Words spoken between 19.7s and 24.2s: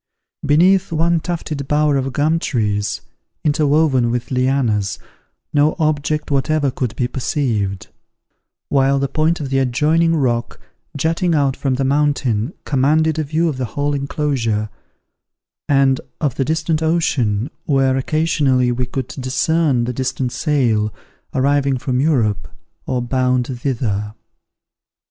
the distant sail, arriving from Europe, or bound thither.